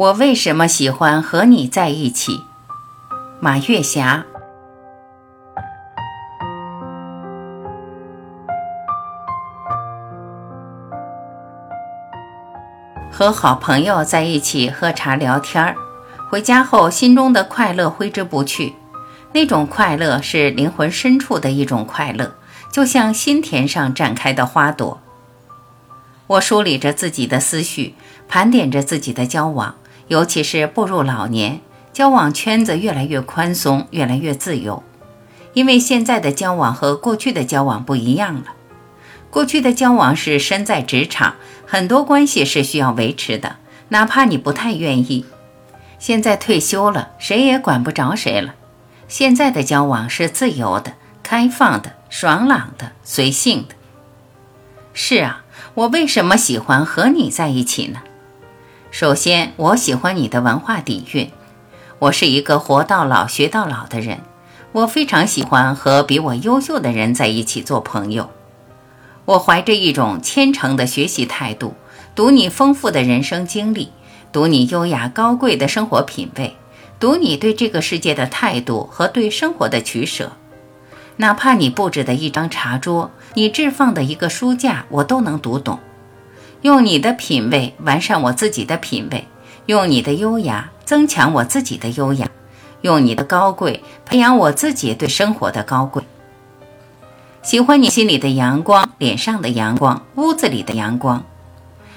[0.00, 2.40] 我为什么喜欢和你在一起？
[3.38, 4.24] 马月霞。
[13.12, 15.76] 和好朋友在一起喝茶聊天儿，
[16.30, 18.76] 回家后心中的快乐挥之不去。
[19.32, 22.36] 那种快乐是灵魂深处的一种快乐，
[22.72, 25.02] 就像心田上绽开的花朵。
[26.26, 27.94] 我梳理着自己的思绪，
[28.26, 29.74] 盘点着自己的交往。
[30.10, 31.60] 尤其是步入老年，
[31.92, 34.82] 交往圈子越来越宽松，越来越自由。
[35.52, 38.46] 因为现在的交往和过去的交往不一样了。
[39.30, 43.58] 过去的交往是身在职场，很多关系是需要维持的，
[43.90, 45.24] 哪怕你不太愿意。
[46.00, 48.56] 现在退休了，谁也管不着谁了。
[49.06, 53.76] 现在的交往是自由的、开放的、爽朗的、随性的。
[54.92, 58.00] 是啊，我为什么喜欢和你在一起呢？
[58.92, 61.30] 首先，我喜欢你的文化底蕴。
[62.00, 64.18] 我是一个活到老学到老的人，
[64.72, 68.30] 我非常喜欢和比我优秀的人在一起做朋友。
[69.26, 71.74] 我怀着一种虔诚的学习态度，
[72.16, 73.92] 读你丰富的人生经历，
[74.32, 76.56] 读你优雅高贵的生活品味，
[76.98, 80.32] 读你对这个世界的态度和对生活的取舍。
[81.18, 85.78] 哪怕你布置的一张茶桌，你置放的一个书架，我都能读懂。
[86.62, 89.26] 用你的品味完善我自己的品味，
[89.66, 92.28] 用你的优雅增强我自己的优雅，
[92.82, 96.02] 用你的高贵培养我自己对生活的高贵。
[97.42, 101.24] 喜欢你心里的阳光，脸上的阳光，屋子里的阳光。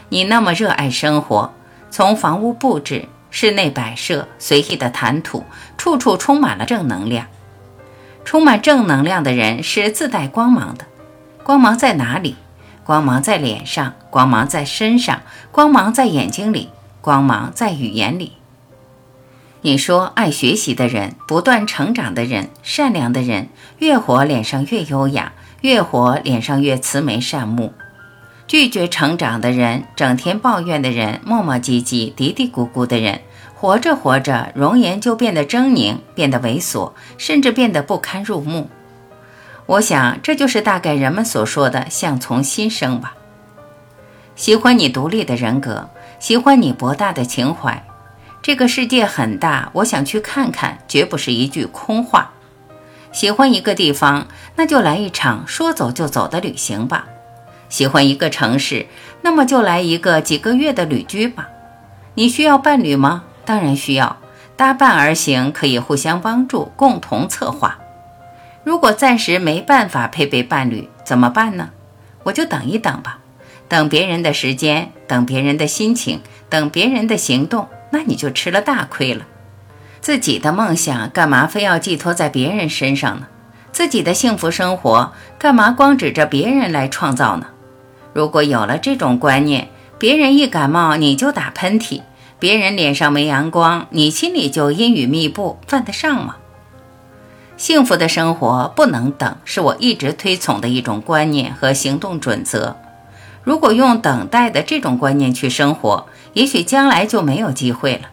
[0.07, 1.51] 你那么热爱生活，
[1.89, 5.43] 从房屋布置、室内摆设、随意的谈吐，
[5.77, 7.27] 处处充满了正能量。
[8.23, 10.85] 充满正能量的人是自带光芒的，
[11.43, 12.37] 光芒在哪里？
[12.85, 18.33] 光芒在脸上，光芒在身上，光芒在眼睛里，光芒在语言里。
[19.61, 25.31] 你说，爱学习的人，不断成长的人，善良的人，越活脸上越优雅，
[25.61, 27.69] 越活脸上越慈眉善目；
[28.45, 33.21] 拒绝成长的人，整天抱怨的人，磨磨唧唧、嘀嘀咕咕的人，
[33.55, 38.69] 活着活着，容颜就变得狰狞，变得猥琐，甚至变得不堪入目。
[39.65, 43.15] 我想，这就是大概人们所说的“相从心生”吧。
[44.35, 47.85] 喜欢你独立的人格，喜欢你博大的情怀。
[48.41, 52.31] 这个世界很大，我想去看看，绝不是一句空话。
[53.13, 57.05] 喜欢一个地方，那就来一场说走就走的旅行吧。
[57.69, 58.87] 喜欢一个城市，
[59.21, 61.47] 那么就来一个几个月的旅居吧。
[62.15, 63.23] 你需要伴侣吗？
[63.45, 64.17] 当然需要，
[64.57, 67.79] 搭伴而行，可以互相帮助，共同策划。
[68.63, 71.69] 如果暂时没办法配备伴侣，怎么办呢？
[72.23, 73.19] 我就等一等吧，
[73.67, 79.25] 等别人的时间，等别人的心情，等别人的行动，那你就吃了大亏了。
[79.99, 83.27] 自己的梦想干嘛非要寄托在别人身上呢？
[83.71, 87.47] 自己的幸福生活干嘛光指着别人来创造呢？
[88.13, 92.01] 如果有了这种观念，别人一感冒你就打喷嚏，
[92.39, 96.37] 别人脸上没阳光，你心里就阴雨密布，犯得上吗？
[97.55, 102.75] 幸福的生活不能等，是我一直推崇的一种观念和行动准则。
[103.43, 108.09] 如果用等待的这种观念去生活，也许将来就没有机会了。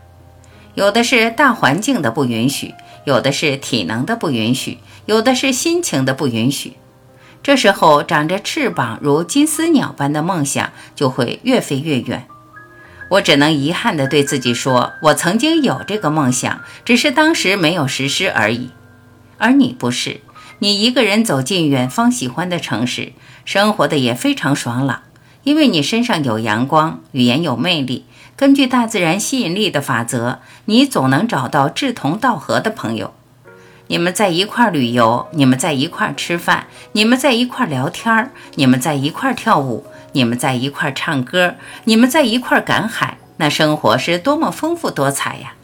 [0.75, 2.75] 有的是大环境的不允许，
[3.05, 6.75] 有的是体能的不允许，有的是心情的不允许。
[7.43, 12.27] 这时候，长着翅膀如金丝鸟般的梦想就会越飞越远。
[13.09, 18.71] 我只能遗憾地对自己说：我曾经有这个梦想，只是当时没有实施而已。
[19.41, 20.21] 而你不是，
[20.59, 23.15] 你一个人走进远方喜欢的城市，
[23.47, 25.03] 生活的也非常爽朗，
[25.43, 28.05] 因为你身上有阳光，语言有魅力。
[28.37, 33.15] 根据大自然吸引力的法则，你总能找到志同道合的朋友。
[33.89, 45.55] 你们在一块旅游，你们在一块吃饭，你们在一块聊天儿，你们在一块跳舞，你们在一块唱歌，你们在一块赶海，那生活是多么丰富多彩呀！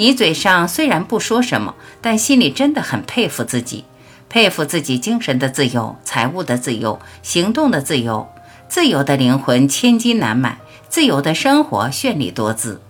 [0.00, 3.84] 你嘴上虽然不说什么，但心里真的很佩服自己，
[4.28, 8.28] 佩服自己精神的自由、财务的自由、行动的自由。
[8.68, 10.58] 自由的灵魂千金难买，
[10.88, 12.80] 自由的生活绚丽多姿。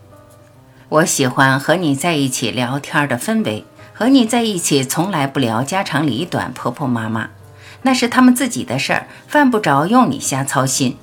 [0.91, 3.65] 我喜欢和你在一起聊天的氛围，
[3.95, 7.31] 和你在一起从来不聊家长里短、婆婆妈妈，
[7.81, 10.99] 那是他们自己的事儿，犯不着用你瞎操心。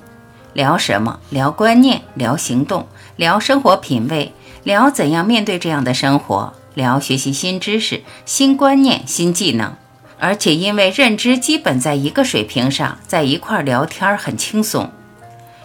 [0.56, 1.20] 聊什么？
[1.28, 2.86] 聊观念，聊行动，
[3.16, 4.32] 聊生活品味。
[4.64, 9.74] 聊怎样面对这样的生活，聊学习新知识、新观念、新技能，
[10.18, 14.90] 而且因为认知基本在一个水平上，在一块聊天很轻松。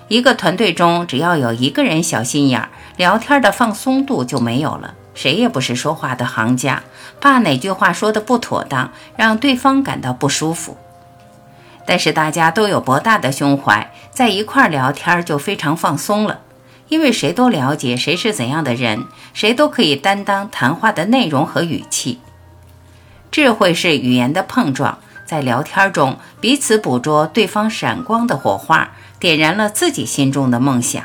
[0.09, 2.67] 一个团队中只要有一个人小心眼儿，
[2.97, 4.95] 聊天的放松度就没有了。
[5.13, 6.83] 谁也不是说话的行家，
[7.21, 10.75] 怕哪句话说的不妥当，让对方感到不舒服。
[11.85, 16.41] 但是大家都有博大的胸怀，在一块儿聊天就非常放松了，
[16.89, 22.19] 因为谁都了解谁是怎样的人，谁都可以担当谈话的内容和语气。
[23.31, 31.03] 智慧是语言的碰撞，在聊天中彼此捕捉对方闪光的火花，点燃了自己心中的梦想。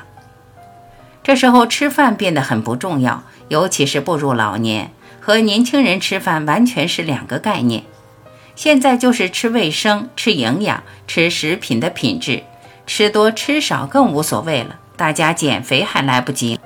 [1.22, 3.22] 这时候吃饭变得很不重要。
[3.48, 4.90] 尤其是步入老年，
[5.20, 7.84] 和年轻人吃饭完全是两个概念。
[8.56, 12.42] 现在就是吃卫生、吃营养、吃食品的品质，
[12.86, 14.80] 吃多吃少更无所谓了。
[14.96, 16.58] 大家减肥还来不及。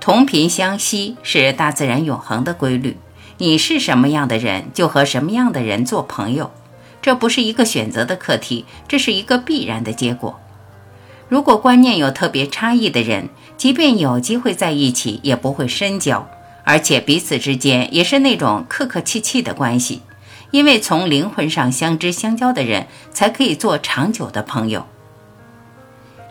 [0.00, 2.96] 同频相吸是大自然永恒的规律。
[3.36, 6.50] 你是什么样的人，就和什么样的人做朋友。
[7.02, 10.40] 这不是一个选择的课题，这是一个必然的结果。
[11.28, 16.28] 如果观念有特别差异的人，即便有机会在一起，也不会深交，
[16.64, 20.00] 而且彼此之间也是那种客客气气的关系。
[20.52, 24.86] 因为从灵魂上相知相交的人，才可以做长久的朋友。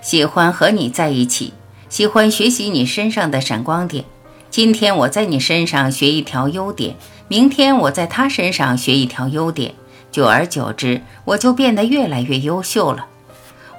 [0.02, 1.54] 喜欢和你在一起，
[1.90, 4.06] 喜欢学习你身上的闪光点。
[4.50, 6.96] 今天我在你身上学一条优点，
[7.28, 9.74] 明天我在他身上学一条优点，
[10.12, 13.08] 久而久之，我就变得越来越优秀了。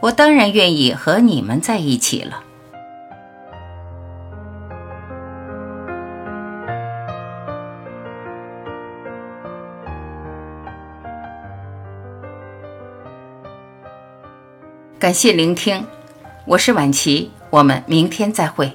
[0.00, 2.42] 我当然愿意和你们在一起了。
[15.02, 15.84] 感谢聆听，
[16.44, 18.72] 我是婉琪，我们明天再会。